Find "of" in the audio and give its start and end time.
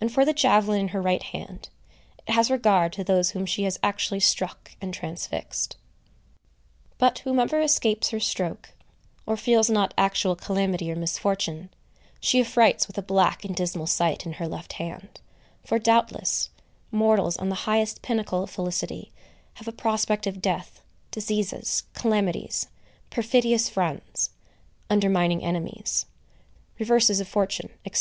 18.42-18.50, 20.26-20.42, 27.20-27.28